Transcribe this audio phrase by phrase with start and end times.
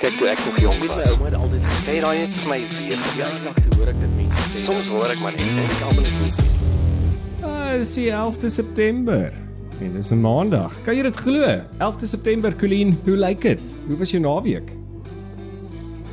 [0.00, 0.94] Kyk toe ek nog jonk was.
[0.96, 4.12] My ouma het altyd gesê, Sê daai net vir my weer te hoor ek dit
[4.16, 4.62] mense sê.
[4.64, 6.38] Soms hoor ek maar net en ek almal net.
[7.44, 9.26] Ah, dis die 11de September.
[9.76, 10.78] En dis 'n Maandag.
[10.86, 11.44] Kan jy dit glo?
[11.84, 13.76] 11de September, Colleen, hoe lyk dit?
[13.86, 14.72] Hoe was jou naweek?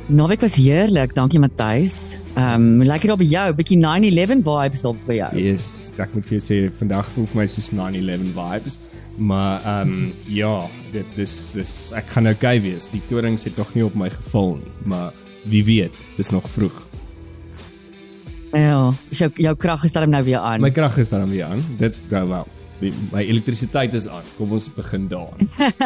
[0.08, 2.18] Naweek was heerlik, dankie Matthys.
[2.34, 5.36] Ehm, um, lekker daar by jou, bietjie 9/11 vibes daar by jou.
[5.36, 8.78] Yes, ek moet vir jou sê vandag voel vir my soos 9/11 vibes.
[9.18, 12.90] Maar ehm um, ja, dit dis dis ek gaan okay wees.
[12.92, 15.12] Die torings het nog nie op my geval nie, maar
[15.48, 16.84] wie weet, dis nog vroeg.
[18.52, 20.62] Ja, jou jou krag is darm nou weer aan.
[20.62, 21.64] My krag is dan weer aan.
[21.78, 22.46] Dit nou wel.
[22.78, 24.22] Die, my elektrisiteit is aan.
[24.36, 25.32] Kom ons begin daar.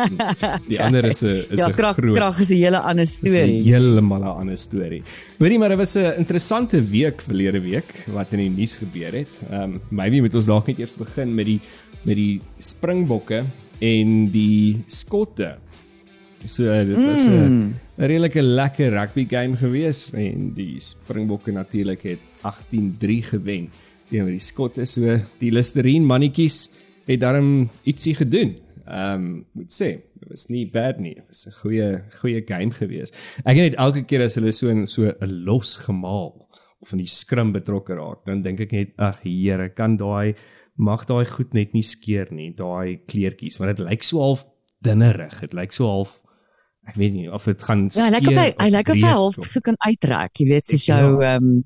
[0.70, 3.62] Die ander is 'n is 'n ja, krag groot krag is 'n hele ander storie.
[3.64, 5.02] heeltemal 'n ander storie.
[5.38, 9.42] Hoorie maar dit was 'n interessante week verlede week wat in die nuus gebeur het.
[9.50, 11.60] Ehm um, maybe moet ons dalk net eers begin met die
[12.02, 13.44] met die Springbokke
[13.82, 15.56] en die Skotte.
[16.46, 17.74] So dit was 'n mm.
[17.96, 23.70] redelike lekker rugby game gewees en die Springbokke natuurlik het 18-3 gewen
[24.10, 24.84] teenoor die Skotte.
[24.86, 26.68] So die Listerine mannetjies
[27.06, 28.56] het daarom ietsie gedoen.
[28.86, 31.14] Ehm um, moet sê, dit was nie bad nie.
[31.14, 33.12] Dit was 'n goeie goeie game gewees.
[33.44, 36.48] Ek het net elke keer as hulle so in so 'n los gemaal
[36.80, 40.34] of in die skrim betrokke raak, dan dink ek net ag Here, kan daai
[40.76, 44.44] mag daai goed net nie skeer nie, daai kleertjies, want dit lyk so half
[44.82, 45.40] dinnerig.
[45.40, 46.18] Dit lyk so half
[46.88, 49.10] ek weet nie of dit gaan Ja, hy lyk of hy hy lyk of hy
[49.12, 50.98] half so kan uittrek, jy weet, soos Ja.
[51.00, 51.64] jou ehm um,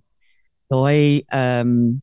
[0.71, 2.03] daai ehm um,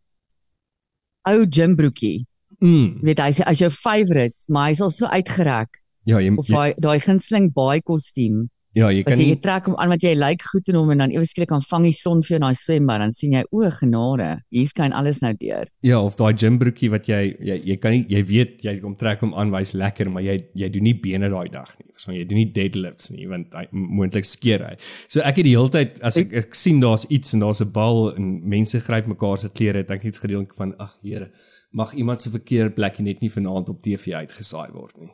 [1.29, 2.25] ou gymbroekie.
[2.63, 6.47] Mm, Jy weet hy's as jou favourite, maar hy's al so uitgerek ja, jy, of
[6.47, 8.47] daai daai gunsteling baie kostuum.
[8.73, 10.91] Ja, jy Wat kan jy, jy trek hom aan want jy lyk goed in hom
[10.93, 13.35] en dan ewe skielik kan vang die son vir jou in daai swembad dan sien
[13.37, 15.69] jy o genade, hier skyn alles nou deur.
[15.85, 19.21] ja, of daai gymbroekie wat jy jy jy kan nie jy weet jy kom trek
[19.25, 21.91] hom aan, hy's lekker, maar jy jy doen nie bene daai dag nie.
[21.97, 24.75] So jy doen nie deadlifts nie want hy moontlik skeer hy.
[25.07, 27.71] So ek het die hele tyd as ek, ek sien daar's iets en daar's 'n
[27.71, 31.31] bal en mense gryp mekaar se klere, ek net gedeelik van ag Here,
[31.71, 35.11] mag iemand se verkeerde plekkie net nie vanaand op TV uitgesaai word nie.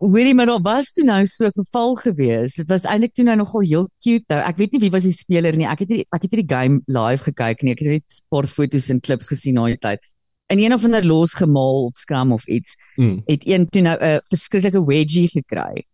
[0.00, 2.54] Hoorie maar daar was toe nou so 'n geval gewees.
[2.56, 4.40] Dit was eintlik toe nou nogal heel cute nou.
[4.40, 5.66] Ek weet nie wie was die speler nie.
[5.66, 7.72] Ek het nie ek het nie die game live gekyk nie.
[7.72, 10.00] Ek het net 'n paar foto's en klips gesien na die tyd.
[10.48, 13.22] In een of ander los gemaal op Scrum of iets, Mm.
[13.26, 15.84] het een toe nou 'n verskriklike wedgie gekry.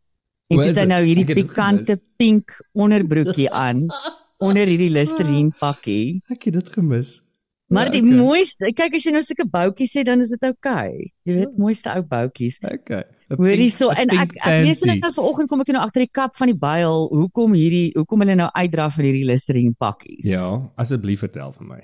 [0.49, 0.89] En is het dit?
[0.89, 3.87] nou hierdie dit pikante pink onderbroekie aan
[4.47, 6.23] onder hierdie Listerine pakkie.
[6.29, 7.23] Ek het dit gemis.
[7.69, 8.17] Maar Ja, die okay.
[8.17, 10.89] mooiste, kyk as jy nou sulke boutjies het dan is dit oukei.
[10.89, 11.13] Okay.
[11.25, 12.59] Jy weet, mooiste ou boutjies.
[12.63, 13.03] Okay.
[13.29, 15.01] Hoorie pink- so en ek ek lees panty.
[15.01, 18.37] nou vanoggend kom ek nou agter die kap van die byl hoekom hierdie hoekom hulle
[18.39, 20.25] nou uitdra vir hierdie Listerine pakkies.
[20.31, 21.81] Ja, asseblief vertel vir my.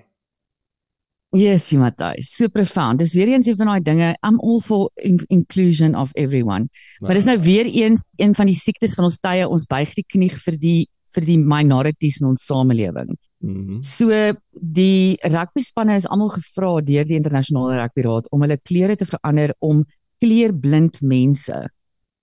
[1.33, 2.99] Yes, Matthys, so profound.
[3.01, 6.69] Dis weer eens een van daai dinge I'm all for in inclusion of everyone.
[7.01, 9.49] Maar dis nou weer eens een van die siektes van ons tye.
[9.49, 10.81] Ons buig die knie vir die
[11.13, 13.17] vir die minorities in ons samelewing.
[13.43, 13.81] Mhm.
[13.83, 14.09] So
[14.53, 19.09] die rugby spanne is almal gevra deur die internasionale rugby raad om hulle klere te
[19.09, 19.83] verander om
[20.23, 21.63] kleurblind mense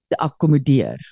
[0.10, 1.04] te akkommodeer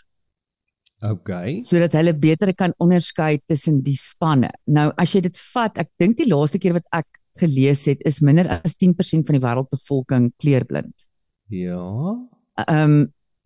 [1.05, 1.59] Okay.
[1.61, 4.49] sodat hulle beter kan onderskei tussen die spanne.
[4.65, 8.17] Nou as jy dit vat, ek dink die laaste keer wat ek gelees het is
[8.25, 11.05] minder as 10% van die wêreldbevolking kleurblind.
[11.53, 12.17] Ja.
[12.65, 12.97] Ehm um,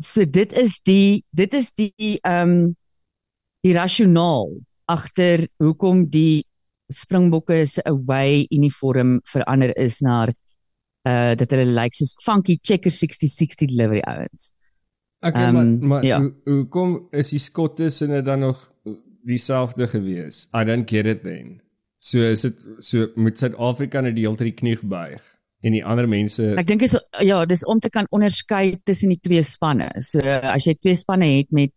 [0.01, 2.75] so dit is die dit is die ehm um,
[3.61, 4.55] die rasionaal
[4.89, 6.45] agter hoekom die
[6.91, 10.23] Springbokke se away uniform verander is na
[11.09, 14.51] uh dat hulle lyk like soos funky checker 6060 delivery ouens.
[15.21, 16.19] Okay, Ehm, maar maar ja.
[16.19, 18.71] hoe hoekom is die skotte se dit dan nog
[19.23, 20.47] dieselfde gewees?
[20.53, 21.61] I don't get it then.
[21.97, 25.21] So is dit so moet Suid-Afrika net die hele tyd die knie buig
[25.61, 29.19] en die ander mense Ek dink is ja, dis om te kan onderskei tussen die
[29.21, 29.91] twee spanne.
[30.01, 31.73] So as jy twee spanne het met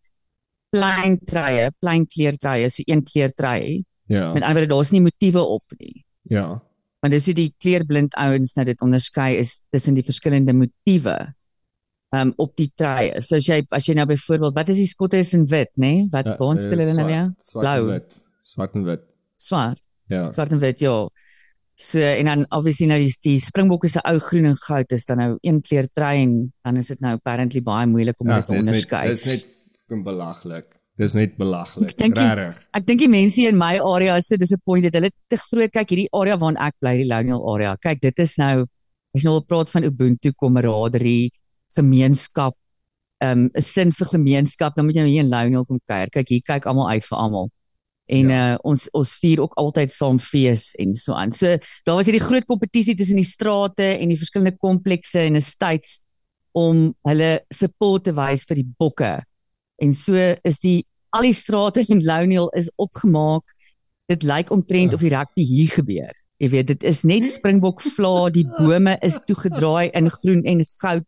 [0.75, 4.33] plain truie, plain kleurtruie, so een kleurtrui, ja.
[4.33, 6.05] met ander woorde daar's nie motiewe op nie.
[6.33, 6.62] Ja.
[7.05, 11.19] Want dis hoe die kleurblind ouens nou dit onderskei is tussen die verskillende motiewe
[12.15, 13.11] um op die truie.
[13.27, 15.91] So as jy as jy nou byvoorbeeld, wat is die skotte is in wit, nê?
[15.91, 16.07] Nee?
[16.13, 17.27] Wat Ja, waar eh, speel hulle nou weer?
[17.43, 17.87] Swart en Blou.
[17.91, 18.21] wit.
[18.41, 19.03] Swart en wit.
[19.37, 19.83] Swart.
[20.12, 20.33] Ja.
[20.33, 20.95] Swart en wit, ja.
[21.75, 25.19] So en dan obviously nou die, die Springbokke se ou groen en goud is dan
[25.19, 28.47] nou een kleur trui en dan is dit nou apparently baie moeilik om Ja, dit
[28.47, 29.09] te net onderskei.
[29.09, 29.45] dis net
[29.83, 30.74] fucking belaglik.
[30.96, 31.96] Dis net belaglik.
[31.99, 32.58] Regtig.
[32.79, 34.94] Ek dink die mense in my area is so disappointed.
[34.94, 37.73] Hulle te groot kyk hierdie area waarin ek bly, die Lonial area.
[37.82, 38.62] Kyk, dit is nou
[39.14, 41.32] as jy nou wil praat van Ubuntu, kameraderie,
[41.75, 42.55] gemeenskap,
[43.23, 46.11] ehm, 'n sin vir gemeenskap, dan moet jy nou hier in Lonial kom kuier.
[46.11, 47.50] Kyk, hier kyk almal uit vir almal.
[48.06, 48.55] En Ja.
[48.55, 51.32] uh ons ons vier ook altyd saam fees en so aan.
[51.32, 51.47] So
[51.87, 56.00] daar was hierdie groot kompetisie tussen die strate en die verskillende komplekse en estates
[56.52, 59.23] om hulle support te wys vir die bokke.
[59.82, 60.85] En so is die
[61.15, 63.55] al die strate in Louniel is opgemaak.
[64.11, 66.12] Dit lyk omtrent of die rugby hier gebeur.
[66.43, 71.06] Jy weet, dit is net Springbok vla, die bome is toegedraai in groen en goud.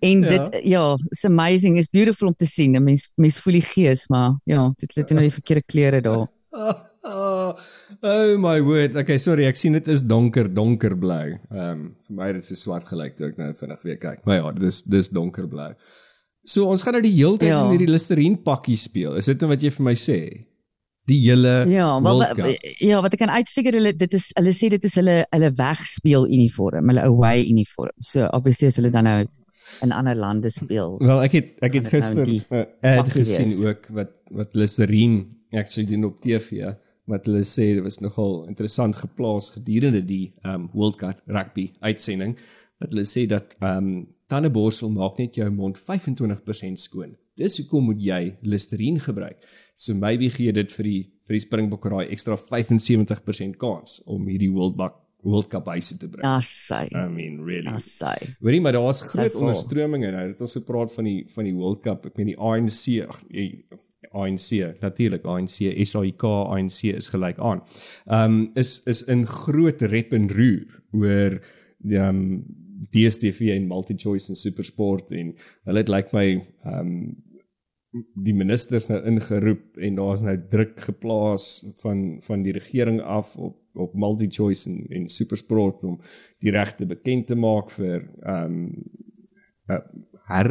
[0.00, 0.28] En Ja.
[0.28, 1.78] dit ja, it's amazing.
[1.78, 2.82] It's beautiful om te sien.
[2.84, 6.28] Mens mens voel die gees, maar ja, dit het nou die verkeerde kleure daar.
[6.50, 7.52] Oh,
[8.02, 8.96] oh my word.
[8.96, 11.38] Okay, sorry, ek sien dit is donker, donkerblou.
[11.50, 14.24] Ehm um, vir my dit is swart gelyk toe ek nou vinnig weer kyk.
[14.24, 15.72] Maar ja, dis dis donkerblou.
[16.46, 17.62] So ons gaan nou die hele tyd Ja.
[17.64, 19.16] in hierdie Listerine pakkie speel.
[19.18, 20.18] Is dit nou wat jy vir my sê?
[21.06, 22.22] Die hele Ja, wel
[22.82, 26.26] ja, wat ek kan uitfigure hulle dit is hulle sê dit is hulle hulle wegspeel
[26.26, 27.94] uniform, hulle away uniform.
[28.02, 29.20] So obviously as hulle dan nou
[29.82, 30.96] in ander lande speel.
[31.02, 33.64] Wel, ek het ek het nou gister 'n ad pakkie gesien wees?
[33.64, 36.74] ook wat wat Listerine actually doen op TV
[37.06, 42.36] wat hulle sê dit was nogal interessant geplaas gedurende die um World Cup rugby uitsending
[42.80, 47.16] wat hulle sê dat um tandeborsel maak net jou mond 25% skoon.
[47.36, 49.42] Dis hoekom moet jy Listerine gebruik.
[49.74, 54.52] So maybe gee dit vir die vir die Springbokke daai ekstra 75% kans om hierdie
[54.54, 56.26] World Cup World Cup huise te bring.
[56.44, 56.86] Sy.
[56.94, 57.72] I mean really.
[57.82, 58.14] Sy.
[58.40, 59.48] Hoorie, maar daar's groot vol.
[59.48, 60.26] onderstromings nou.
[60.30, 62.06] Dit ons gepraat van die van die World Cup.
[62.06, 63.22] Ek meen die ANC, ag,
[64.16, 64.50] ANC,
[64.82, 65.58] natuurlik ANC,
[65.90, 67.64] SAIK, ANC is gelyk aan.
[68.06, 72.30] Ehm um, is is in groot rep en roer oor ehm um,
[72.92, 75.32] DStv en MultiChoice en SuperSport en
[75.68, 76.98] hulle het lyk my ehm um,
[77.96, 81.46] die ministers nou ingeroep en daar's nou druk geplaas
[81.80, 85.98] van van die regering af op op MultiChoice en en SuperSport om
[86.44, 88.72] die regte bekend te maak vir ehm um,
[89.72, 89.80] uh,
[90.28, 90.50] her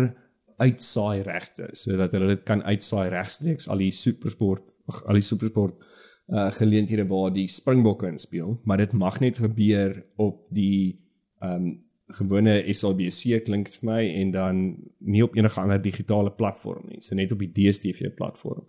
[0.58, 5.78] uitsaai regte sodat hulle dit kan uitsaai regstreeks al die SuperSport al die SuperSport
[6.28, 11.02] uh geleenthede waar die Springbokke in speel, maar dit mag net gebeur op die
[11.40, 14.66] ehm um, gewone SABC klink vir my en dan
[15.00, 18.66] nie op enige ander digitale platform nie, so net op die DStv platform.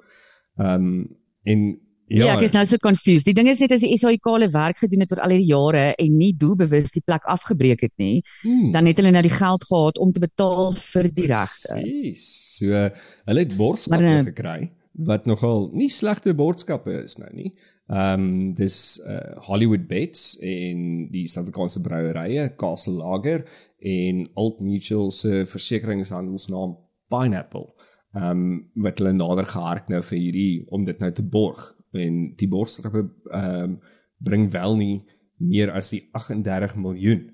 [0.57, 1.03] Ehm um,
[1.47, 1.67] en
[2.07, 3.27] Ja, ja, ek is nou so confused.
[3.27, 5.87] Die ding is net as die SAIK hulle werk gedoen het oor al hierdie jare
[5.99, 9.67] en nie doelbewus die plek afgebreek het nie, hmm, dan het hulle nou die geld
[9.67, 11.75] gehad om te betaal vir die regte.
[11.75, 12.27] Presies.
[12.61, 12.85] So
[13.27, 14.59] hulle het bordskappe Maar, eh, gekry
[14.97, 17.51] wat nogal nie slegte bordskappe is nou nie.
[17.87, 20.81] Ehm um, dis uh, Hollywood Bets en
[21.13, 23.45] die Suid-Afrikaanse brouerye Castle Lager
[23.79, 26.75] en Old Mutual se versekeringshandelsnaam
[27.09, 27.69] Pineapple.
[28.17, 32.19] Ehm um, wat hulle nader gehark nou vir hierdie om dit nou te borg en
[32.35, 33.79] die bordskappe ehm um,
[34.19, 35.05] bring wel nie
[35.37, 37.27] meer as die 38 miljoen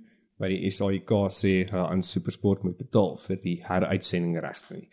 [0.42, 4.88] wat die SAIK sê hulle aan SuperSport moet betaal vir die heruitsending regte nie.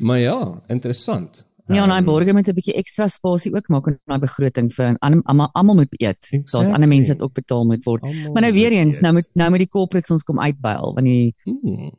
[0.00, 1.46] Maar ja, interessant.
[1.74, 4.72] Ja, en hy Ehm, borge met 'n bietjie ekstra spasie ook maak in daai begroting
[4.72, 6.20] vir almal almal moet eet.
[6.30, 6.72] Daar's Exactly.
[6.74, 8.02] ander mense wat ook betaal moet word.
[8.02, 10.94] almal Maar nou weer moet eens, nou moet nou moet die corporates ons kom uitbuil
[10.94, 11.90] want die Hmm,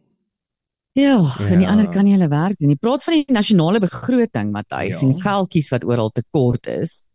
[0.93, 1.71] ja, en die Ja.
[1.71, 2.67] ander kan nie hulle werk doen.
[2.67, 2.75] nie.
[2.77, 5.07] Praat van die nasionale begroting, Matthys, Ja.
[5.07, 7.05] en geldjies wat oral tekort is.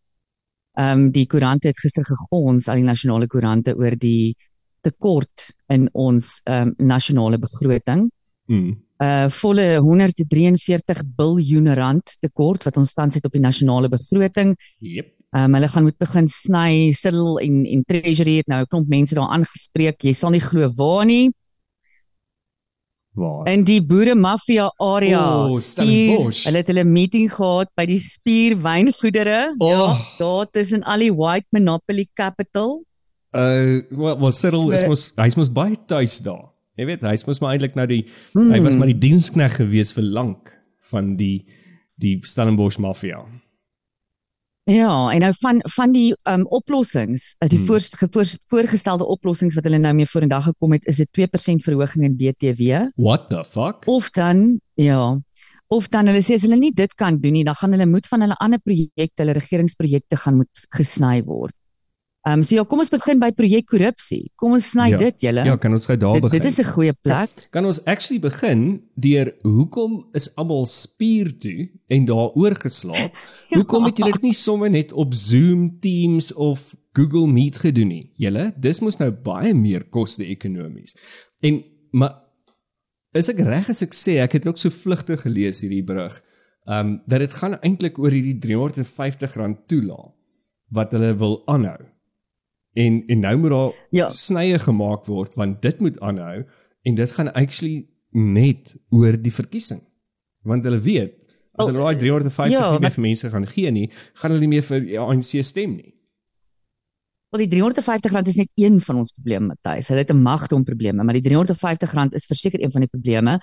[0.79, 4.35] Ehm um, die koerante het gister gegons, al die nasionale koerante oor die
[4.83, 8.11] tekort in ons ehm um, nasionale begroting.
[8.47, 8.85] hmm.
[9.03, 14.55] Uh volle 143 biljoen rand tekort wat ons tans het op die nasionale begroting.
[14.81, 15.13] Yep.
[15.37, 18.89] Ehm um, hulle gaan moet begin sny, Siddle en en Treasury het nou 'n klomp
[18.89, 20.01] mense daar aangespreek.
[20.03, 21.33] Jy sal nie glo waar nie.
[23.17, 23.47] Waar?
[23.49, 25.21] In die boere maffia area.
[25.49, 26.45] O, Stellenbosch.
[26.45, 29.55] Hulle het hulle meeting gehad by die Spier wyngoedere.
[29.59, 29.69] Oh.
[29.71, 29.87] Ja,
[30.19, 32.83] daar tussen al die white monopoly capital.
[33.37, 36.56] Uh wat was Cyril is So- mos hy's mos baie tuis daar.
[36.77, 38.03] Jy weet, hy's mos maar eintlik nou die
[38.35, 38.51] Hmm.
[38.53, 40.53] hy was maar die dienskneg gewees vir lank
[40.91, 41.47] van die
[41.99, 43.23] die Stellenbosch maffia.
[44.69, 47.67] Ja, en nou van van die um oplossings, uh, die Hmm.
[47.67, 47.81] voor,
[48.11, 52.17] voor, voorgestelde oplossings wat hulle nou mee vorendag gekom het, is dit 2% verhoging in
[52.17, 53.87] BTW What the fuck?
[53.87, 55.21] of dan ja,
[55.69, 58.07] of dan hulle sê as hulle nie dit kan doen nie, dan gaan hulle moet
[58.07, 61.55] van hulle ander projekte, hulle regeringsprojekte gaan moet gesny word.
[62.27, 64.33] Ehm um, so ja, kom ons begin by projek korrupsie.
[64.35, 64.99] Kom ons sny Ja.
[64.99, 65.45] dit julle.
[65.47, 66.41] Ja, kan ons gou daar dit, begin?
[66.41, 67.31] dit is 'n goeie plek.
[67.51, 73.15] Kan ons actually begin deur hoekom is almal spier toe en daaroor geslaap?
[73.51, 73.59] Ja.
[73.59, 78.11] Hoekom het julle dit nie sommer net op Zoom, Teams of Google Meet gedoen nie?
[78.17, 80.97] Julle, dis mos nou baie meer koste ekonomies.
[81.43, 82.23] En maar
[83.15, 86.23] is ek reg as ek sê ek het ook so vlugtig gelees hierdie berig,
[86.67, 90.13] um dat dit gaan eintlik oor hierdie R350 toelaat
[90.71, 91.87] wat hulle wil aanhou.
[92.77, 94.09] En en nou moet daar Ja.
[94.13, 96.45] snye gemaak word want dit moet aanhou
[96.83, 99.81] en dit gaan actually net oor die verkiesing.
[100.47, 101.25] Want hulle weet
[101.57, 103.87] as Oh, hulle daai 350 ja, nie meer vir mense gaan gee nie,
[104.21, 105.95] gaan hulle nie meer vir die ANC stem nie.
[107.33, 109.89] Wel die R350 is net een van ons probleme, Matthys.
[109.91, 113.41] Hulle het 'n magdom probleme, maar die R350 is verseker een van die probleme.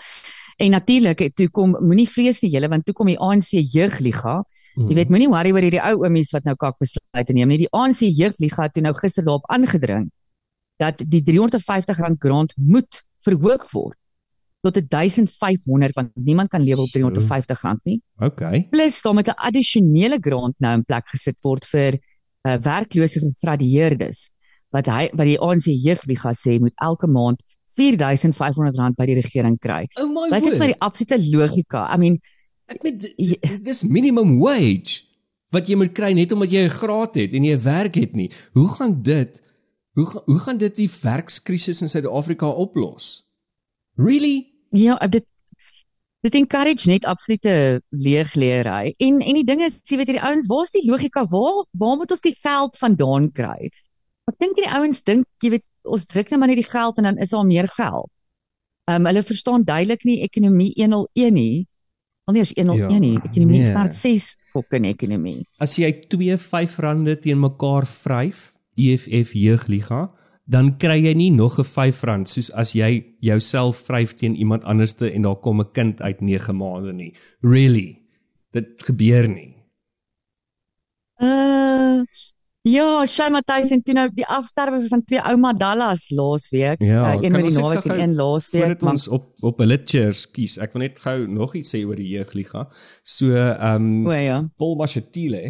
[0.58, 4.44] En natuurlik toe kom moenie vrees nie julle want toe kom die ANC jeugliga.
[4.76, 4.90] Mhm.
[4.90, 7.58] Jy weet moenie worry oor hierdie ou oomies wat nou kak besluite neem nie.
[7.66, 10.10] Die ANC jeugliga het toe nou gister daarop aangedring
[10.82, 13.98] dat die R350 grant moet verhoog word
[14.64, 18.02] tot 1500 want niemand kan lewe op R350 nie.
[18.18, 18.68] Okay.
[18.72, 22.00] Plus daar moet 'n addisionele grant nou in plek gesit word vir
[22.48, 24.30] uh, werklose gegradueerdes
[24.72, 29.88] wat hy wat die ANC jeugliga sê moet elke maand R4500 by die regering kry.
[30.00, 31.88] Oh my Dit is vir die absolute logika.
[31.94, 32.20] I mean,
[32.68, 32.82] Ek
[33.18, 33.58] Ja.
[33.62, 35.04] dis minimum wage
[35.52, 38.14] wat jy moet kry net omdat jy 'n graad het en jy 'n werk het
[38.14, 38.32] nie.
[38.54, 39.42] Hoe gaan dit
[39.94, 43.24] hoe gaan hoe gaan dit die werkskrisis in Suid-Afrika oplos?
[43.96, 44.50] Really?
[44.72, 45.26] ja, dit
[46.24, 48.94] dit encourage net absolute leegleery.
[48.98, 51.26] En en die ding is, jy weet hierdie ouens, waar's die logika?
[51.26, 53.70] Waar waar moet ons die geld vandaan kry?
[54.32, 57.04] Ek dink die ouens dink, jy weet, ons druk net maar net die geld en
[57.04, 58.10] dan is daar meer geld.
[58.88, 61.68] Ehm um, hulle verstaan duidelik nie ekonomie 101 nie.
[62.24, 63.20] Al nie eens 101 Ja, nie.
[63.20, 63.70] Ekonomie nee.
[63.70, 65.46] staan 6 fucking ekonomie.
[65.60, 70.06] As jy twee R5 teen mekaar vryf, EFF jeugliga,
[70.46, 75.12] dan kry jy nie nog 'n R5 soos as jy jouself vryf teen iemand anderste
[75.12, 77.14] en daar kom 'n kind uit 9 maande nie.
[77.42, 78.02] Really?
[78.52, 79.56] Dit gebeur nie.
[81.20, 82.04] Uh
[82.64, 86.82] ja, Shay Matthys en toe nou die afsterwe van twee ouma Dallas laasweek.
[86.82, 88.62] Ja, uh, een met die naweek en een laasweek.
[88.62, 91.84] Voordat maar- ons op op hulle chairs kies, ek wil net gou nog iets sê
[91.86, 92.68] oor die jeugliga.
[93.04, 94.40] So ehm um, O ja.
[94.58, 95.44] Paul Mashatile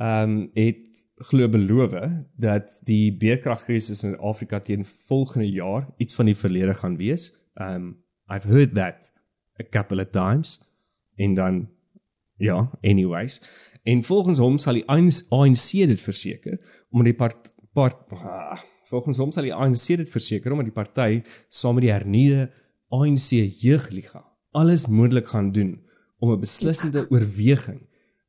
[0.00, 1.96] ehm um, het glo beloof
[2.36, 7.32] dat die beerkragkrisis in Afrika teen volgende jaar iets van die verlede gaan wees.
[7.54, 7.96] Um
[8.30, 9.12] I've heard that
[9.60, 10.60] a couple of times
[11.16, 11.68] en dan
[12.40, 13.40] ja, anyways.
[13.84, 16.58] En volgens hom sal die ANC dit verseker
[16.90, 18.58] omdat die part, part ah,
[18.90, 22.50] volgens hom sal die ANC dit verseker omdat die party saam met die hernuide
[22.90, 23.30] ANC
[23.62, 25.78] jeugliga alles moontlik gaan doen
[26.18, 27.80] om 'n beslissende oorweging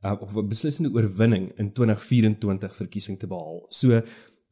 [0.05, 3.65] uh, of 'n beslissende oorwinning in 2024 verkiesing te behaal.
[3.69, 4.01] So,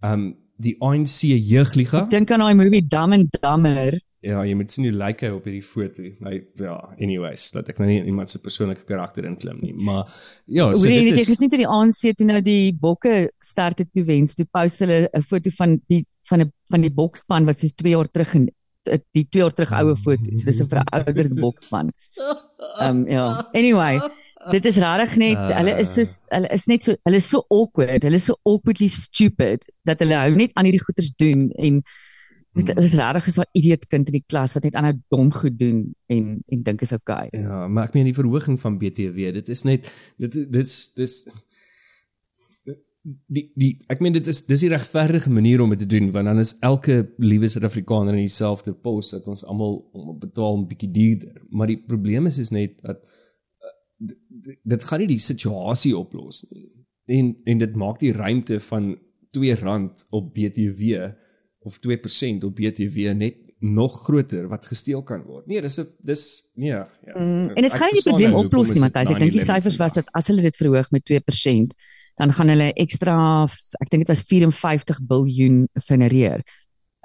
[0.02, 4.00] um die ANC jeugliga, Dink aan daai movie Dumb and Dumber.
[4.22, 6.04] Ja, jy moet sien hoe lyk hy op hierdie foto.
[6.20, 10.06] My ja, anyways, dat ek nou nie iemand se persoonlike karakter inklim nie, maar
[10.46, 12.74] ja, so Hoor jy dit net jy is gesien toe die ANC toe nou die
[12.76, 16.94] bokke sterkte toe wens, toe post hulle 'n foto van die van 'n van die
[16.94, 18.50] bokspan wat sies 2 jaar terug en
[18.86, 20.44] eh, die 2 jaar terug oue foto's.
[20.46, 21.92] Dis 'n verouderde bokspan.
[22.82, 23.26] Ehm um, ja.
[23.54, 24.00] Anyway,
[24.52, 25.58] dit is regtig net Ah.
[25.60, 26.04] hulle is so
[26.36, 28.04] hulle is net so hulle is so awkward.
[28.04, 31.82] Hulle is so awkwardly stupid dat hulle hou net aan hierdie goeters doen en
[32.54, 35.32] dit dit is regtig so 'n idiot kind in die klas wat net aanhou dom
[35.32, 37.28] goed doen en en dink is okay.
[37.32, 41.26] Ja, maar ek meen die verhoging van BTW, dit is net dit dis dis
[43.30, 46.26] die die ek meen dit is dis die regverdige manier om dit te doen want
[46.30, 50.92] dan is elke liewe Suid-Afrikaner in dieselfde pos dat ons almal om betaal 'n bietjie
[50.92, 51.42] duurder.
[51.50, 55.98] Maar die probleem is is net dat uh, dit- dit- dit gaan nie die situasie
[55.98, 56.68] oplos nie.
[57.06, 58.98] En en dit maak die ruimte van
[59.38, 60.82] R2 op BTW
[61.60, 65.46] of 2% op BTW net nog groter wat gesteel kan word.
[65.48, 66.88] Nee, dis 'n dis nee, ja.
[67.14, 69.10] Mm, en dit gaan nie die probleem nou oplos nie, Matthys.
[69.10, 71.74] Ek dink die 9/11 syfers was dat as hulle dit verhoog met 2%,
[72.16, 73.44] dan gaan hulle ekstra
[73.80, 76.44] ek dink dit was 54 biljoen genereer.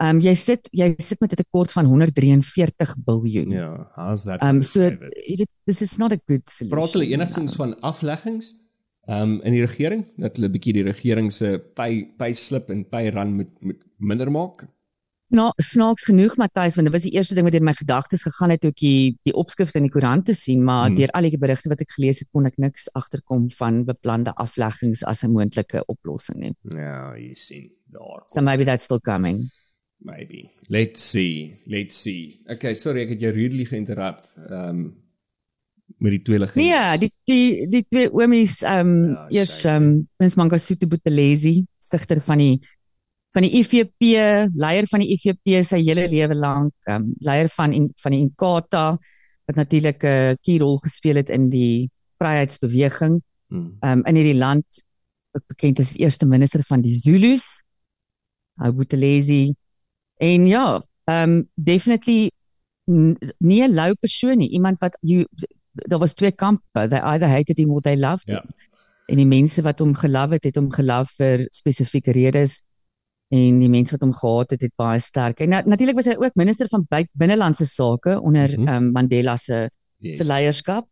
[0.03, 3.51] Ehm um, jy sit jy sit met 'n tekort van 143 biljoen.
[3.51, 4.41] Ja, how's that?
[4.41, 6.79] Ehm um, so jy weet this is not a good solution.
[6.79, 8.55] praat hulle enigstens van afleggings
[9.07, 13.11] um in die regering dat hulle bietjie die regering se pay pay slip en pay
[13.11, 14.67] run moet moet minder maak.
[15.35, 18.51] Nou, snaaks genoeg Matthys, want dit was die eerste ding wat deur my gedagtes gegaan
[18.51, 20.97] het toe ek die, die opskrifte in die koerante sien, maar Hmm.
[20.97, 25.03] deur al die berigte wat ek gelees het, kon ek niks agterkom van beplande afleggings
[25.05, 26.55] as 'n moontlike oplossing nie.
[26.71, 28.23] Ja, jy sien daar.
[28.27, 29.51] So maybe that's still coming.
[29.99, 30.51] Maybe.
[30.69, 31.57] Let's see.
[31.67, 32.37] Let's see.
[32.47, 34.37] Okay, sorry ek het jou rudely geïnterrupt.
[34.51, 34.95] Um
[35.99, 36.59] met die twee ligte.
[36.59, 41.64] Nee, die die die twee oomies ehm um, Ja, eers ehm um, Prins Mangosuthu Buthelezi,
[41.79, 42.61] stigter van die
[43.35, 44.14] van die IFP,
[44.55, 48.21] leier van die IFP sy hele lewe lank, ehm um, leier van in, van die
[48.21, 48.87] Inkatha
[49.45, 53.21] wat natuurlik 'n uh, key rol gespeel het in die vryheidsbeweging
[53.55, 53.76] Hmm.
[53.81, 54.85] ehm um, in hierdie land
[55.37, 57.62] ook bekend as die eerste minister van die Zulus.
[58.62, 59.55] Ou Buthelezi.
[60.17, 62.31] En ja, ehm um, definitely
[63.38, 65.26] nie 'n lou persoon nie, iemand wat you
[65.88, 66.88] daar was twee kampe.
[66.88, 68.35] They either hated him or they loved him.
[68.35, 68.45] Ja.
[69.07, 72.62] En die mense wat hom gelove het, het hom gelove vir spesifieke redes
[73.35, 75.40] en die mense wat hom gehaat het, het baie sterk.
[75.40, 78.69] En na, natuurlik was hy ook minister van binnelandse sake onder Mhm.
[78.69, 80.16] ehm um, Mandela se Yes.
[80.19, 80.87] se leierskap.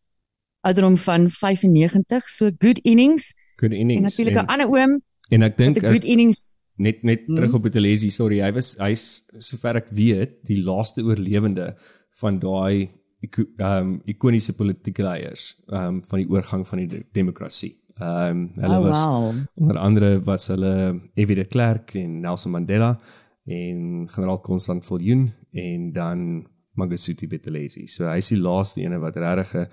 [0.61, 3.35] Ouderdom van 95, so good innings.
[3.57, 3.97] Good innings.
[3.97, 6.55] En natuurlik 'n ander oom en ek dink 'n good innings.
[6.77, 7.35] net net Hmm.
[7.35, 11.77] terug op Buthelezi, sorry, hy was hy's sover ek weet die laaste oorlewende
[12.11, 12.91] van daai
[13.27, 17.73] iko- ehm um, ikoniese politieke leiers ehm um, van die oorgang van die de demokrasie.
[17.99, 19.35] Ehm um, hulle Oh, was wow.
[19.55, 21.35] onder andere was hulle F.W.
[21.35, 22.99] de Klerk en Nelson Mandela
[23.45, 27.87] en generaal Constant Viljoen en dan Mangosuthu Buthelezi.
[27.87, 29.69] So hy is die laaste ene wat regtig 'n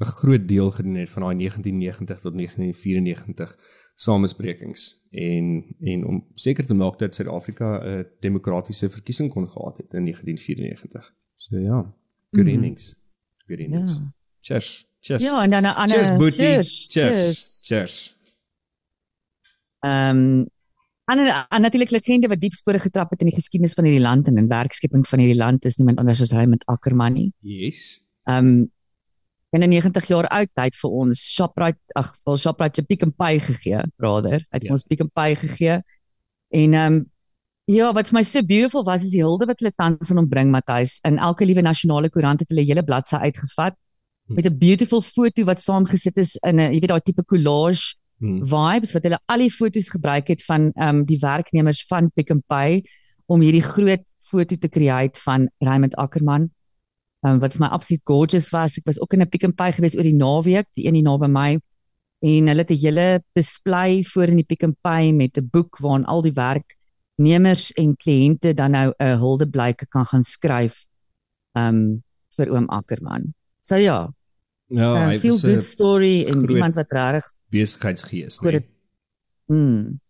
[0.00, 3.56] 'n groot deel gedoen het van daai 1990 tot 1994
[3.94, 9.92] samesprekings en en om seker te maak dat Suid-Afrika 'n demokratiese verkiesing kon gehad het
[9.94, 11.14] in 1994.
[11.36, 11.94] So ja,
[12.34, 12.94] good innings.
[13.46, 13.92] Good innings.
[13.96, 14.12] Ja.
[14.40, 14.86] Cheers.
[15.00, 15.22] Cheers.
[15.22, 16.40] Ja, en dan 'n ander cheers, Boetie.
[16.40, 16.86] cheers.
[16.88, 17.60] Cheers.
[17.62, 18.16] Cheers.
[19.84, 20.48] Ehm um,
[21.04, 24.26] ander an, natuurlik legende wat diep spore getrap het in die geskiedenis van hierdie land
[24.30, 27.32] en in werkskepping van hierdie land is niemand anders as Raymond Ackerman nie.
[27.40, 28.00] Yes.
[28.24, 28.70] Ehm um,
[29.54, 33.12] in 'n 90 jaar oud tyd vir ons Shoprite ag wel Shoprite 'n Pick n
[33.12, 34.32] Pay gegee, brother.
[34.50, 34.68] Hy het Ja.
[34.68, 34.72] ja.
[34.72, 35.82] ons Pick n Pay gegee.
[36.50, 37.12] En ehm um,
[37.66, 40.28] ja, wat vir my so beautiful was is die hulde wat hulle tans aan hom
[40.28, 40.98] bring, Matthys.
[41.04, 43.74] In elke liewe nasionale koerant het hulle hele bladsy uitgevat
[44.26, 44.34] Hm.
[44.34, 48.46] met 'n beautiful foto wat saamgesit is in 'n jy weet daai tipe collage Hmm.
[48.46, 52.30] vibes wat hulle al die foto's gebruik het van ehm um, die werknemers van Pick
[52.32, 52.82] n Pay
[53.26, 56.50] om hierdie groot foto te create van Raymond Ackerman.
[57.24, 58.78] Ehm um, wat vir my absoluut gorgeous was.
[58.78, 61.02] Ek was ook in 'n Pick n Pay gewees oor die naweek, die een hier
[61.04, 61.58] naby my.
[62.22, 65.78] En hulle het 'n hele display voor in die Pick n Pay met 'n boek
[65.78, 66.32] waarin al die
[67.16, 70.86] werknemers en kliënte dan nou 'n huldeblyke kan gaan skryf
[71.56, 72.02] um,
[72.36, 73.34] vir oom Ackerman.
[73.60, 74.12] So ja,
[74.68, 78.64] Ja, uh, hy good 'n storie en iemand wat regtig besigheidsgees, Groot-
[79.48, 79.58] nee.
[79.60, 80.00] mm,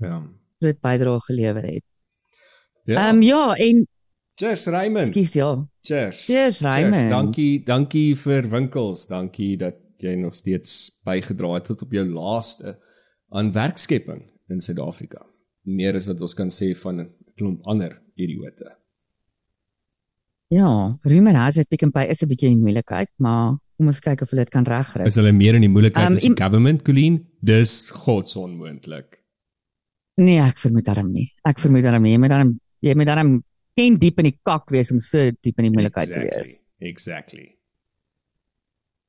[0.00, 0.22] Ja.
[0.60, 1.82] groot bydrae gelewer het.
[2.84, 3.08] Ja.
[3.08, 3.86] Ehm um, ja, en
[4.36, 5.06] cheers Raymond.
[5.06, 5.66] skus ja.
[5.82, 6.24] Cheers.
[6.26, 7.10] Cheers, Raymond.
[7.10, 9.06] Dankie, dankie vir winkels.
[9.06, 12.78] Dankie dat jy nog steeds bygedra het tot op jou laaste
[13.30, 15.26] aan werkskepping in Suid-Afrika.
[15.64, 18.76] Meer as wat ons kan sê van 'n klomp ander idioote.
[20.50, 24.00] Ja, rumor has it Pick n Pay is 'n bietjie in moeilikheid, maar kom ons
[24.00, 25.04] kyk of hulle dit kan regkry.
[25.06, 27.26] Is hulle meer in die moeilikheid Um, as die im- government, Colleen?
[27.42, 29.18] Dis godsonmoontlik.
[30.16, 31.32] Nee, ek vermoed daarom nie.
[31.44, 32.12] Ek vermoed daarom nie.
[32.12, 33.42] Jy moet daarom jy moet daarom
[33.76, 36.60] ken diep in die kak wees om so diep in die moeilikheid te wees.
[36.78, 37.56] Exactly.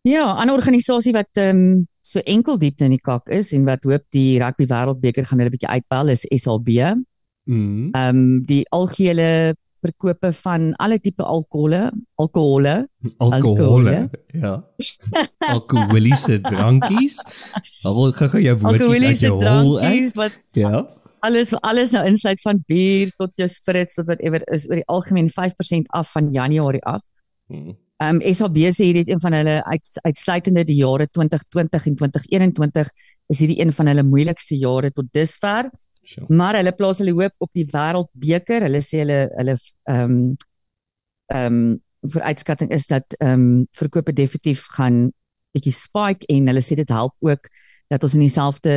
[0.04, 3.66] Ja, 'n ander organisasie wat ehm um, so enkel diepte in die kak is en
[3.66, 6.72] wat hoop die rugby wêreldbeker gaan hulle bietjie uitbel is SAB.
[7.46, 7.92] Mm.
[7.94, 12.88] Ehm um, die algehele verkope van alle tipe alkohole, alkohole.
[13.18, 14.10] Alkohole.
[14.34, 14.54] Ja.
[15.52, 17.20] Alkoholiese drankies.
[17.86, 20.14] Al gaan gou jou woordjies uit jou hol uit.
[20.18, 20.86] wat Ja.
[21.26, 25.30] alles alles nou insluit van bier tot jou spirits tot whatever is oor die algemeen
[25.34, 27.02] 5% af van Januarie af.
[27.48, 27.78] Mm.
[28.04, 31.96] Ehm um, SAB sê hierdie is een van hulle uit, uitsluitende die jare 2020 en
[32.02, 32.90] 2021
[33.32, 35.70] is hierdie een van hulle moeilikste jare tot dusver,
[36.06, 36.28] Sure.
[36.30, 38.68] maar hulle plaas hulle hoop op die wêreldbeker.
[38.68, 40.20] Hulle sê hulle hulle ehm um,
[41.34, 45.08] ehm um, vooruitskatting is dat ehm um, verkope definitief gaan
[45.56, 47.50] bietjie spike en hulle sê dit help ook
[47.90, 48.76] dat ons in dieselfde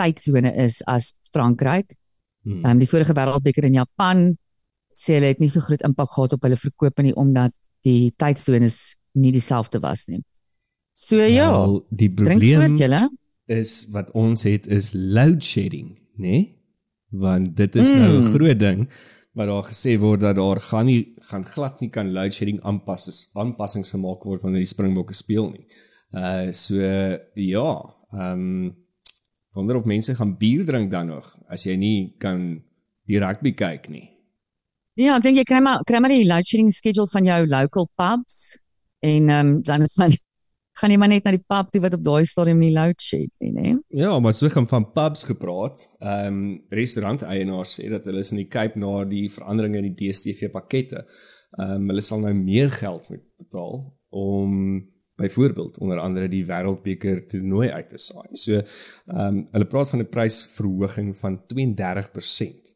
[0.00, 1.92] tydsone is as Frankryk.
[2.46, 2.62] Mm.
[2.62, 4.30] Ehm um, die vorige wêreldbeker in Japan
[4.96, 7.54] sê hulle het nie so groot impak gehad op hulle verkope nie omdat
[7.86, 10.22] die tydsones nie dieselfde was nie.
[10.92, 13.16] So ja, Wel, die probleem voort
[13.50, 16.26] is wat ons het is load shedding, nê?
[16.26, 16.42] Nee?
[17.10, 17.98] Want dit is mm.
[17.98, 18.84] nou 'n groot ding
[19.32, 23.30] wat daar gesê word dat daar gaan nie gaan glad nie kan load shedding aanpassings
[23.32, 25.66] aanpassings gemaak word wanneer die Springbokke speel nie.
[26.10, 26.76] Uh so
[27.34, 27.70] ja,
[28.12, 28.76] ehm um,
[29.52, 32.62] wonder of mense gaan bier drink dan nog as jy nie kan
[33.06, 34.10] die rugby kyk nie.
[35.00, 37.86] Ja, ek dink jy kry maar kry maar die load shedding schedule van jou local
[37.96, 38.40] pubs
[39.00, 40.12] en ehm um, dan is dan
[40.80, 43.30] gaan jy maar net na die pub toe wat op daai stadium nie load shed
[43.44, 43.72] nie, né?
[43.96, 45.86] Ja, maar so gaan van pubs gepraat.
[46.00, 46.42] Ehm um,
[46.76, 51.06] restauranteienaars sê dat hulle is in die Kaap na die veranderinge in die DStv pakkette.
[51.56, 54.58] Ehm um, hulle sal nou meer geld moet betaal om
[55.20, 58.28] byvoorbeeld onder andere die wêreldbeker toernooi uit te saai.
[58.36, 62.69] So ehm um, hulle praat van 'n prysverhoging van 32%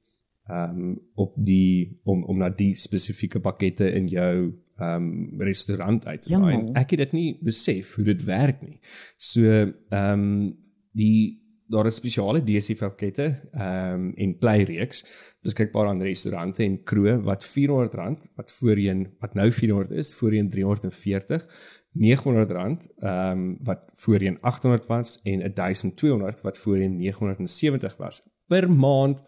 [0.44, 4.34] ehm um, op die om om na die spesifieke pakkette in jou
[4.76, 6.72] ehm um, restaurant uit te man.
[6.76, 8.80] Ek het dit nie besef hoe dit werk nie.
[9.16, 10.52] So ehm um,
[10.92, 15.04] die daar is spesiale DStv pakkette ehm um, en playreeks
[15.42, 21.46] beskikbaar aan restaurante en kroë wat R400 wat voorheen wat nou 400 is, voorheen 340
[21.92, 28.70] 900 rand ehm um, wat voorheen 800 was en 1200 wat voorheen 970 was per
[28.70, 29.22] maand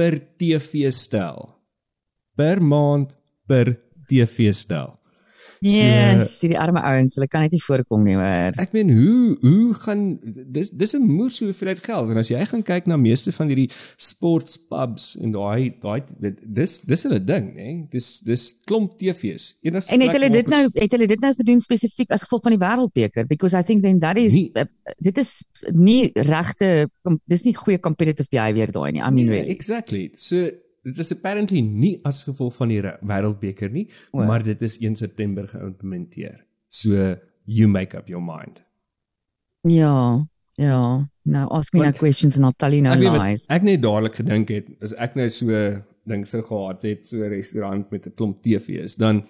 [0.00, 1.42] per TV stel
[2.32, 3.10] per maand
[3.44, 3.66] per
[4.08, 4.99] TV stel.
[5.60, 8.54] Yes, sien die arme ouens, hulle kan net nie voorkom nie, hoor.
[8.62, 12.62] Ek meen hoe hoe gaan dis dis 'n moes hoeveelheid geld en as jy gaan
[12.62, 13.68] kyk na meeste van hierdie
[13.98, 16.00] sportpubs en daai daai
[16.44, 17.68] dis dis hulle ding, nê?
[17.92, 19.54] Dis dis klomp TV's.
[19.62, 22.56] Enigste En het hulle dit nou het hulle dit nou gedoen spesifiek as gevolg van
[22.56, 24.50] die wêreldbeker because I think then that is Nie.
[24.56, 24.64] uh,
[24.98, 25.42] dit is
[25.72, 26.88] nie regte
[27.26, 29.00] dis nie goeie competitive behavior daai nie.
[29.02, 29.50] I mean Nee, really.
[29.50, 30.10] Exactly.
[30.14, 30.48] So
[30.82, 34.24] dit is apparently nie as gevolg van die re- wêreldbeker nie, O.
[34.24, 36.44] maar dit is 1 September geïmplementeer.
[36.68, 38.62] So you make up your mind.
[39.62, 41.08] Ja, ja.
[41.22, 43.46] Now ask me Want- no questions and I'll tell you no ek lies.
[43.48, 45.46] ek net dadelik gedink het, as ek nou so
[46.08, 49.24] ding sou gehad het, so 'n restaurant met 'n klomp TV's, dan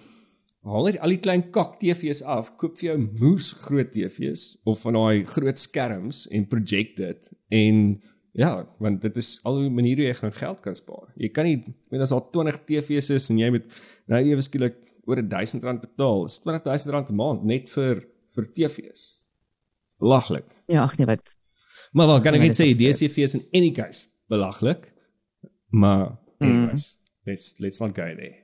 [0.63, 4.79] haal net al die klein kak TV's af, koop vir jou moes groot TV's of
[4.81, 8.01] van daai groot skerms en projek dit en
[8.33, 11.11] ja, want dit is al 'n manier hoe jy gaan geld kan spaar.
[11.15, 13.65] Jy kan nie, ek meen as al 20 TV's is en jy moet
[14.07, 18.03] nou ewe skielik oor 1000 rand betaal, is 20000 rand 'n maand net vir
[18.35, 19.17] vir TV's.
[19.99, 20.45] Belaglik.
[20.67, 21.35] Ja, ag nee, wat.
[21.93, 22.71] Maar wel kan ek net sê.
[22.73, 24.91] DStv is in any case belaglik.
[25.69, 26.47] Maar Mm.
[26.47, 28.35] anyways, let's let's not go there.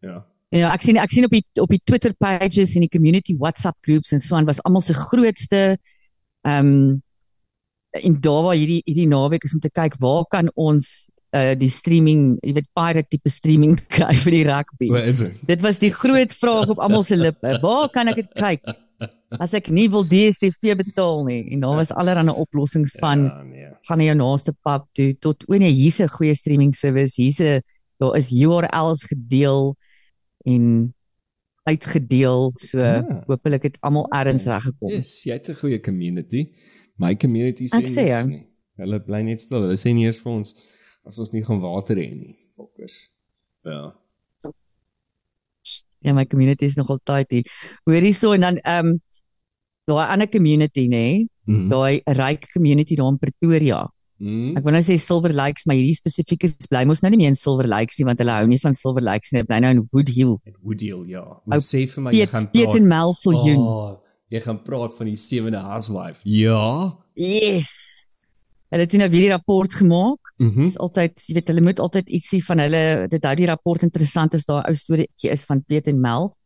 [0.00, 0.26] Ja.
[0.50, 3.76] Ja, ek sien ek sien op die op die Twitter pages en die community WhatsApp
[3.82, 5.78] groups en so aan was almal se grootste
[6.44, 7.02] ehm um,
[7.90, 11.68] en daar waar hierdie hierdie naweek is om te kyk waar kan ons uh die
[11.70, 14.88] streaming, jy weet pirate tipe streaming kry vir die rugby.
[15.46, 15.60] Dit?
[15.62, 17.58] Was die groot vraag op almal se lippe.
[17.62, 18.64] Waar kan ek dit kyk?
[19.38, 21.44] As ek nie wil DStv betaal nie.
[21.54, 23.68] En daar was allerlei oplossings van Ja, nee.
[23.86, 27.14] gaan na jou naaste pub toe tot o nee, hier's 'n goeie streaming service.
[27.22, 27.62] Hier's 'n
[28.00, 29.76] daar is URLs gedeel
[30.44, 30.94] en
[31.64, 32.52] uitgedeel.
[32.58, 33.22] So Ah.
[33.26, 34.90] hopelik het almal ergens reg gekom.
[34.90, 36.50] Yes, jy het 'n goeie community.
[37.00, 38.22] My community sê niks jou.
[38.28, 38.42] nie.
[38.80, 39.64] Hulle bly net stil.
[39.64, 40.54] Hulle sê nie eers vir ons
[41.08, 42.34] as ons nie gaan water hê nie.
[42.60, 43.06] Fokkers.
[43.64, 43.92] Ja.
[46.02, 47.44] Ja, my community is nogal tight hier.
[47.88, 48.98] Hoor hierso en dan ehm um,
[49.90, 51.06] daai ander community nê,
[51.50, 51.66] Mm.
[51.72, 53.80] daai ryk community daar in Pretoria.
[54.20, 54.52] Mm.
[54.58, 57.38] Ek wil nou sê Silver Lakes, maar hierdie spesifieke bly mos nou nie meer in
[57.40, 59.40] Silver Lakes nie want hulle hou nie van Silver Lakes nie.
[59.40, 60.36] Hulle bly nou in Woodhill.
[60.62, 61.24] Woodhill, ja.
[61.50, 62.88] Wat sê vir my jy Piet gaan Piet en praat?
[62.92, 63.64] Mel Viljoen.
[63.64, 63.96] Oh,
[64.30, 66.20] jy gaan praat van die sewende housewife.
[66.24, 66.96] Ja.
[67.18, 67.70] Yes.
[68.70, 70.32] Hulle het nou weer die rapport gemaak.
[70.38, 70.62] Mhm.
[70.64, 74.34] Dis altyd, jy weet, hulle moet altyd ietsie van hulle dit hou die rapport interessant
[74.38, 76.36] as daar 'n ou storieetjie is van Piet en Mel.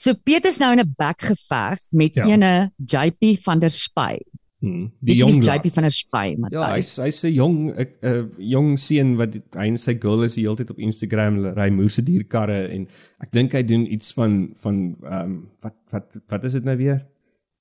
[0.00, 2.24] So Piet is nou in 'n bek geveg met Ja.
[2.26, 4.18] ene JP van der Spy.
[4.60, 4.90] Mm.
[5.00, 5.44] Die jong.
[5.44, 6.96] JP van der Spy, Ja, Matthys.
[6.96, 10.44] hy's hy's 'n jong 'n uh, jong seun wat hy en sy girl is die
[10.44, 12.88] hele tyd op Instagram hulle ry moose dierkarre en
[13.20, 16.76] ek dink hy doen iets van van ehm um, wat wat wat is dit nou
[16.76, 17.06] weer?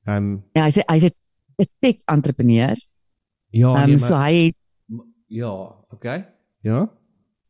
[0.06, 2.76] Ehm um, Ja, hy's 'n- hy's 'n tech entrepreneur.
[3.50, 4.56] ja, Ehm nee, so maar, hy het
[5.28, 5.52] ja,
[5.94, 6.26] okay.
[6.62, 6.90] Ja.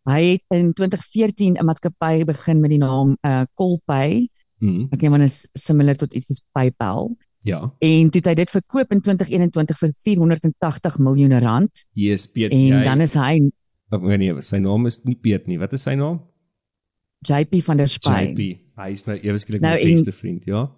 [0.06, 4.30] hy het in 2014 'n maatskappy begin met die naam uh Colpay.
[4.60, 4.88] Mm.
[4.92, 7.18] Ek neem aan is similar tot iets soos PayPal.
[7.44, 7.74] Ja.
[7.80, 12.52] En toe het hy dit verkoop in 2021 vir 480 miljoen rand Yes, Piet.
[12.52, 13.52] en jy, dan is hy
[13.92, 15.58] Of, nee, sy naam is nie Piet nie.
[15.60, 16.22] Wat is sy naam?
[17.22, 18.10] JP van der Spy.
[18.34, 18.60] JP.
[18.76, 20.72] Hy is nou ewe skielik Nou, my en- beste vriend, ja.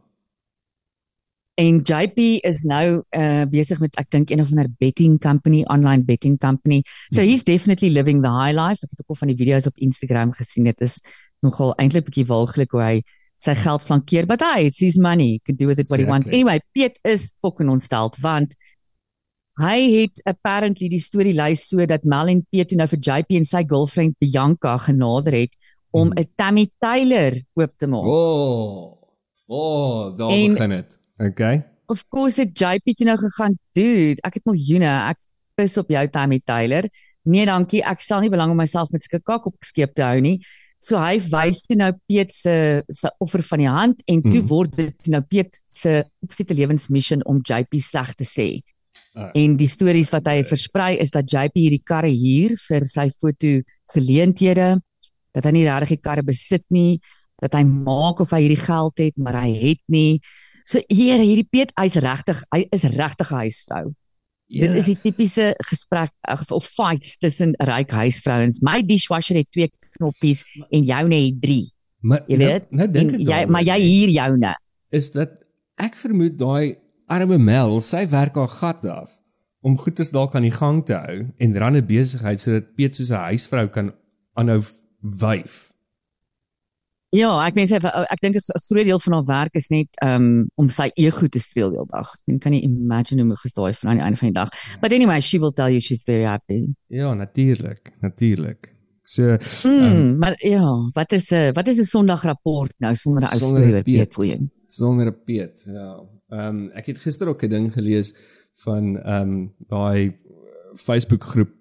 [1.56, 6.04] En JP is nou uh besig met ek dink een of ander betting company, online
[6.04, 6.82] betting company.
[7.14, 7.30] So Mhm.
[7.30, 8.84] he's definitely living the high life.
[8.84, 10.64] Ek het ook al van die video's op Instagram gesien.
[10.64, 11.00] Dit is
[11.42, 13.02] nogal eintlik bietjie walglik hoe hy
[13.38, 15.32] sy geld flankeer, but hey, it's his money.
[15.34, 16.28] He can do with it what he wants.
[16.28, 16.42] Exactly.
[16.42, 18.56] Anyway, Piet is fucking ontsteld want
[19.58, 23.38] hy het apparently die storie lys so dat Mel en Piet toe nou vir JP
[23.38, 25.56] en sy girlfriend Bianca genader het
[25.92, 26.20] om Mhm.
[26.20, 28.04] 'n Tammy Taylor oop te maak.
[28.04, 28.98] Oh.
[29.48, 30.98] Oh, daar En- begin dit.
[31.22, 31.64] Okay.
[31.88, 35.20] Of course het JP toe nou gegaan, dude, ek het miljoene, ek
[35.56, 36.88] pis op jou Tammy Taylor.
[37.26, 40.20] Nee, dankie, ek stel nie belang om myself met sulke kak op skeep te hou
[40.22, 40.40] nie.
[40.82, 44.48] So hy wys toe nou Piet se se offer van die hand en toe Mhm.
[44.50, 48.60] word dit nou Piet se opsette lewensmissie om JP sleg te sê.
[49.16, 49.32] Ah.
[49.34, 53.62] En die stories wat hy versprei is dat JP hierdie karre huur vir sy foto
[53.94, 54.82] geleenthede,
[55.34, 57.00] dat hy nie regtig die karre besit nie,
[57.42, 60.20] dat hy maak of hy hierdie geld het, maar hy het nie.
[60.66, 63.94] So hier hierdie Piet, hy's regtig, hy is regtig 'n huisvrou.
[64.48, 64.68] Ja.
[64.68, 68.62] Dit is die tipiese gesprek ag, of fights tussen ryk huisvrouens.
[68.62, 71.72] My dishwasher het twee knoppies en joune het 3.
[72.06, 74.56] Maar Jy weet, nou, nou dink ek jy maar jy hier joune.
[74.92, 75.42] is dat
[75.78, 76.76] ek vermoed daai
[77.08, 79.12] arme Mel, sy werk haar gat af
[79.62, 83.10] om goeders dalk aan die gang te hou en ran 'n besigheid sodat Piet soos
[83.10, 83.94] 'n huisvrou kan
[84.38, 84.62] aanhou
[85.02, 85.72] wyf.
[87.16, 90.48] Ja, ek meen sy ek dink 'n groot deel van haar werk is net um
[90.60, 92.12] om sy ego te streel heeldag.
[92.28, 94.50] Ek kan nie imagine hoe moeg is daai van aan die einde van die dag.
[94.82, 96.74] But anyway, she will tell you she's very happy.
[96.88, 98.74] Ja, natuurlik, natuurlik.
[99.06, 103.40] So Mm, maar ja, wat is 'n wat is 'n Sondagrapport nou sonder 'n ou
[103.40, 104.10] storie oor Piet.
[104.10, 104.52] Piet Viljoen?
[104.68, 105.64] sonder 'n peet.
[105.72, 106.00] Ja.
[106.30, 108.14] Ehm um, ek het gister ook 'n ding gelees
[108.66, 110.16] van ehm um, daai
[110.76, 111.56] Facebook groep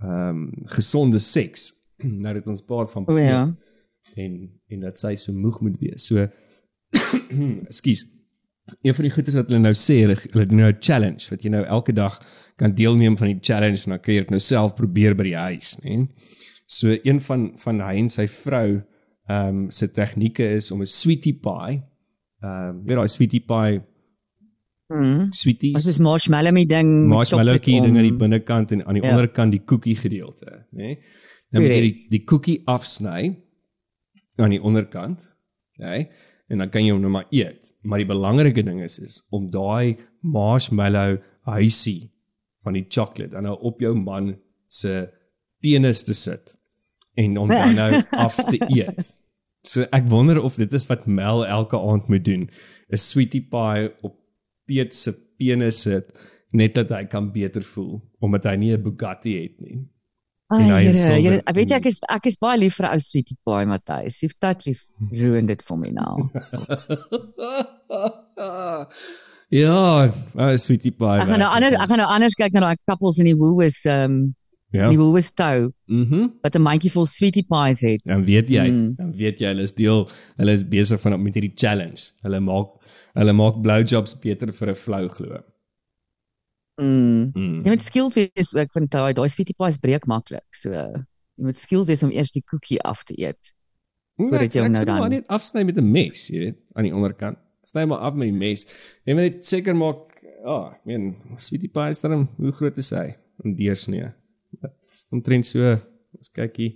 [0.00, 1.72] ehm um, gesonde seks.
[2.24, 3.56] nou dit ons praat van O ja.
[4.16, 6.06] En en dat sy so moeg moet wees.
[6.06, 6.26] So
[7.70, 8.04] ekskuus.
[8.82, 11.42] Een van die goedes wat hulle nou sê, hulle hulle doen nou 'n challenge wat
[11.42, 12.20] jy nou elke dag
[12.56, 15.36] kan deelneem van die challenge en dan kan jy dit nou self probeer by die
[15.36, 16.06] huis, né?
[16.66, 18.82] So een van van hy en sy vrou
[19.28, 21.82] ehm um, se tegnieke is om 'n sweetie pie
[22.42, 23.80] ehm um, weet daai sweetie pie
[24.90, 25.28] Mm.
[25.30, 27.06] sweeties Ons is marshmallow my ding.
[27.06, 29.10] met marshmallowkie ding aan die binnekant en aan die Ja.
[29.10, 30.76] onderkant die koekie gedeelte, nê?
[30.82, 30.98] Nee?
[31.50, 33.36] Dan moet jy die, die koekie afsny
[34.40, 35.24] aan die onderkant,
[35.76, 36.08] okay?
[36.50, 37.74] En dan kan jy hom nou maar eet.
[37.86, 42.10] Maar die belangrike ding is is om daai marshmallow huisie
[42.64, 44.34] van die chocolate dan nou op jou man
[44.68, 45.06] se
[45.62, 46.56] penis te sit
[47.20, 49.14] en hom dan nou af te eet.
[49.66, 52.48] So ek wonder of dit is wat Mel elke aand moet doen.
[52.90, 54.16] 'n Sweetie pie op
[54.66, 56.12] Piet se penis sit
[56.52, 59.86] net dat hy kan beter voel omdat hy nie 'n Bugatti het nie.
[60.50, 62.58] Ai, en hy is Here, silwer Here, ek weet jy, ek is ek is baie
[62.58, 64.20] lief vir ou sweetie pie Matthys.
[64.22, 64.76] You've totally
[65.12, 66.30] ruined it for me now.
[69.50, 71.20] ja, 'n sweetie pie.
[71.20, 73.84] Ek gaan nou ander ek gaan nou anders kyk na daai couples in die Woolworths
[73.86, 74.34] um
[74.72, 74.88] Ja.
[74.88, 76.30] die Woolworths toe Mhm.
[76.42, 78.00] wat 'n mandjie vol sweetie pies het.
[78.04, 78.94] Dan weet jy, Mm.
[78.96, 82.12] dan weet jy hulle is deel, hulle is besig van met hierdie challenge.
[82.22, 82.68] Hulle maak
[83.14, 85.42] hulle maak blowjobs beter vir 'n flou glo.
[86.80, 87.30] Mm.
[87.34, 87.62] Mm.
[87.64, 90.46] Jy moet skilled wees ook want daai daai sweetie pies breek maklik.
[90.56, 93.54] So jy moet skilled wees om eers die koekie af te eet.
[94.20, 96.84] voordat jy hom ek nou dan- maar net afsny met 'n mes, jy weet, aan
[96.84, 97.38] die onderkant.
[97.64, 98.66] Sny maar af met die mes.
[99.06, 102.76] Jy moet net seker maak, ja, oh, ek meen, sweetie pie is dan hoe groot
[102.78, 103.16] is hy?
[103.44, 104.12] In deursnee.
[105.10, 105.80] Omtrent so,
[106.18, 106.72] ons kyk hier,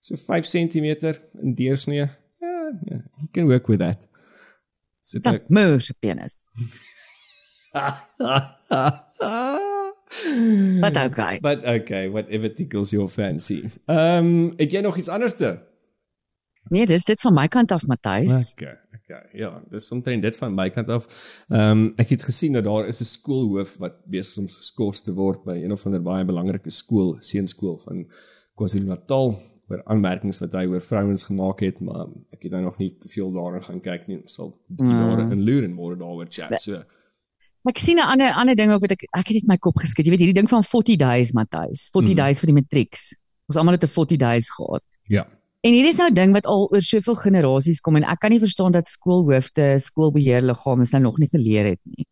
[0.00, 0.84] so 5 cm
[1.42, 1.98] in deursnee.
[2.40, 4.08] Ja, ja, you can work with that.
[5.02, 6.44] Sit Dan ek moer se penis.
[10.80, 11.38] But okay.
[11.40, 13.64] But okay, whatever tickles your fancy.
[13.86, 15.62] Ehm, um, het jy nog iets anderste?
[16.68, 18.52] Nee, dis dit van my kant af Matthys.
[18.52, 19.22] Okay, okay.
[19.32, 21.06] Ja, dis omtrent dit van my kant af.
[21.48, 25.04] Ehm um, ek het gesien dat daar is 'n skoolhoof wat besig is om geskort
[25.04, 28.06] te word by een of ander baie belangrike skool, seunskool van
[28.54, 32.96] KwaZulu-Natal oor aanmerkings wat hy oor vrouens gemaak het, maar ek het nou nog nie
[33.00, 34.20] te veel daarin gaan kyk nie.
[34.20, 35.08] Ons sal bietjie Mm.
[35.08, 36.60] daarin inloer en môre daaroor chat.
[36.60, 36.82] So,
[37.66, 39.76] Maar ek sien 'n ander ander ding ook wat ek ek het net my kop
[39.82, 40.06] geskit.
[40.06, 42.16] Jy weet hierdie ding van 40 days Matthys, 40 Mm.
[42.16, 43.14] days vir die matrieks.
[43.48, 44.82] Ons almal het 'n 40 days gehad.
[45.08, 45.26] ja.
[45.64, 48.30] En hierdie is nou 'n ding wat al oor soveel generasies kom en ek kan
[48.30, 52.06] nie verstaan dat skoolhoofde, skoolbeheerliggame is nou nog nie geleer het nie.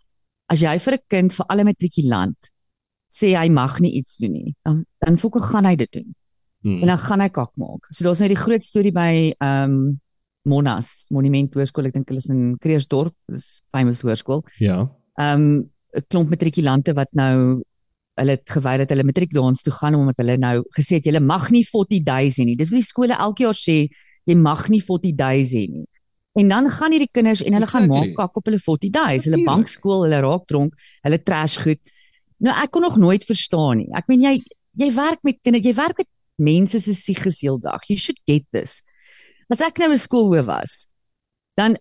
[0.48, 2.36] As jy vir 'n kind vir alle matrikulant
[3.08, 6.14] sê hy mag nie iets doen nie, dan dan fokke gaan hy dit doen.
[6.64, 6.86] En Hmm.
[6.86, 7.86] dan gaan hy kak maak.
[7.92, 10.00] So daar's nou die groot storie by ehm um,
[10.46, 14.42] Monas, Monument Hoërskool, ek dink hulle is in Kreersdorp, dis famous hoërskool.
[14.58, 14.90] Ja.
[15.20, 17.62] Um, 'n klomp matrikulante wat nou
[18.18, 21.50] hulle het geweier dat hulle matriekdans toe gaan omdat hulle nou gesê het julle mag
[21.50, 22.56] nie 40 days hê nie.
[22.56, 23.88] Dis wat die skole elke jaar sê,
[24.26, 25.86] jy mag nie 40 days hê nie.
[26.38, 28.10] En dan gaan hierdie kinders en hulle gaan Exactly.
[28.10, 29.24] maak kak op hulle 40 days.
[29.24, 29.50] Hulle Natuurlijk.
[29.50, 30.74] bankskool, hulle raak dronk,
[31.06, 31.80] hulle trash goed.
[32.42, 33.90] Nou ek kon nog nooit verstaan nie.
[33.94, 34.34] Ek meen jy
[34.76, 37.86] jy werk met kinders, jy werk met mense se sieges heeldag.
[37.86, 38.82] You should get this.
[39.50, 40.88] As ek nou 'n skoolhoof was,
[41.56, 41.76] dan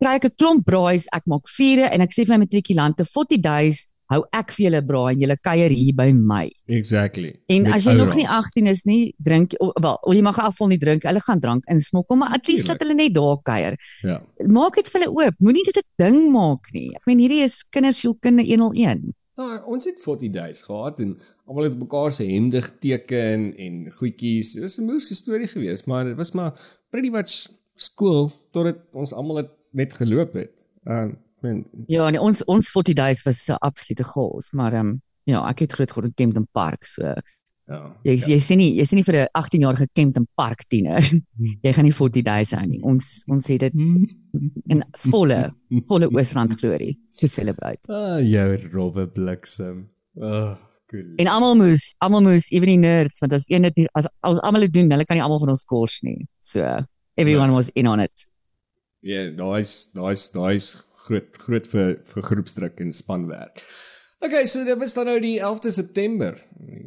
[0.00, 3.40] kry ek 'n klomp braais, ek maak vure en ek sê vir my matrikulante 40
[3.42, 6.46] days hou ek vir julle braai en julle kuier hier by my.
[6.72, 7.34] Exactly.
[7.52, 8.48] En Met as jy nog nie orals.
[8.54, 12.32] 18 is nie, drink wel, jy mag afval nie drink, hulle gaan drank insmokkel, maar
[12.38, 13.76] at least dat hulle net daar kuier.
[14.06, 14.18] Ja.
[14.48, 15.44] Maak dit vir hulle oop.
[15.44, 16.88] Moenie dit 'n ding maak nie.
[16.96, 19.12] Ek meen hierdie is kindersielkunde 101.
[19.38, 23.92] Ja, ons het 40 days gehad en almal het op mekaar se hemde geteken en
[23.92, 24.52] goedjies.
[24.52, 26.52] Dit was 'n moeëse storie geweest, maar dit was maar
[26.90, 30.54] pretty much skool totdat ons almal het net geloop het.
[30.86, 34.86] Ehm ek meen Ja, nee, ons ons 40 days was 'n absolute chaos, maar ehm
[34.86, 37.02] um, ja, ek het groot geword in Kempton Park, so
[37.68, 37.96] ja.
[38.02, 38.26] jy ja.
[38.26, 41.02] jy sien nie jy sien nie vir 'n 18-jarige Kempton Park tiener.
[41.64, 42.80] jy gaan nie 40 days hou nie.
[42.82, 43.74] Ons ons het dit
[44.66, 45.52] in volle
[45.90, 47.88] volle Oosrand glorie te celebrate.
[47.88, 49.88] Ah, jou robbe bliksem.
[50.14, 50.56] Oh,
[50.90, 51.14] cool.
[51.16, 54.72] En almal moes, almal moes, ewen die nerds, want as een dit as almal dit
[54.72, 56.26] doen, hulle kan nie almal van ons kors nie.
[56.40, 56.64] So
[57.14, 57.54] everyone Ja.
[57.54, 58.26] was in on it.
[59.00, 60.72] Ja, daai's daai's daai's
[61.06, 63.62] groot groot vir vir groepsdruk en spanwerk.
[64.18, 66.34] Okay, so dit was dan nou die 11de September,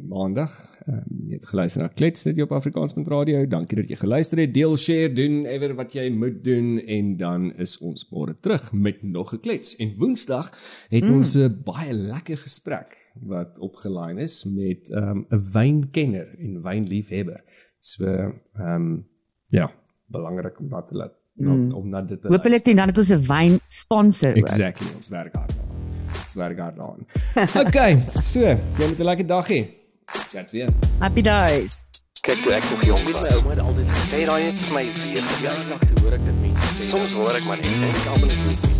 [0.04, 0.52] Maandag.
[0.84, 3.46] Um, jy het geluister na Klets net hier op Afrikaans.radio.
[3.48, 4.52] Dankie dat jy geluister het.
[4.52, 9.00] Deel, share, doen ewer wat jy moet doen en dan is ons môre terug met
[9.02, 9.76] nog 'n klets.
[9.80, 10.50] En Woensdag
[10.90, 11.16] het mm.
[11.16, 17.40] ons 'n baie lekker gesprek wat opgelyn is met 'n um, wynkenner en wynliefhebber.
[17.80, 19.08] So, ehm um,
[19.46, 19.72] ja,
[20.06, 21.72] belangrik om dat te laat Mm.
[21.72, 24.36] om na dit te Hoopelik dan het ons 'n wyn sponsor ook.
[24.36, 25.80] Exactly, ons werk hard daaraan.
[26.24, 27.06] Ons werk hard daaraan.
[27.66, 29.66] Okay, so, jy moet 'n lekker dag hê.
[30.30, 30.68] Chat weer.
[30.98, 31.86] Happy days.
[32.22, 34.84] Kyk toe ek nog jong Weet my ouma het altyd gesê Sê daai het my
[34.94, 35.62] weer ja, gegaan.
[35.62, 36.84] eendag toe hoor ek dit mense sê.
[36.90, 38.71] Soms hoor ek maar net en ek almal net